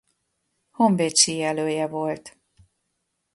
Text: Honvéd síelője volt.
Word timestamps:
Honvéd 0.69 1.15
síelője 1.17 1.87
volt. 1.87 2.37